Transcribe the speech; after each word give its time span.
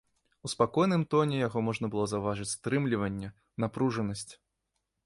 У 0.47 0.49
спакойным 0.53 1.03
тоне 1.13 1.35
яго 1.47 1.63
можна 1.67 1.91
было 1.97 2.09
заўважыць 2.15 2.51
стрымліванне, 2.55 3.31
напружанасць. 3.67 4.29